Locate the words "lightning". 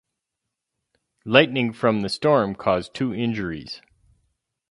1.25-1.73